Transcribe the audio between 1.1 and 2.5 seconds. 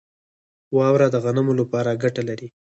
د غنمو لپاره ګټه لري.